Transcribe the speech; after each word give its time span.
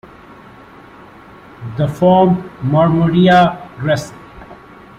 The 1.77 1.87
form 1.87 2.49
"marmorea" 2.63 3.69
Grasl. 3.77 4.15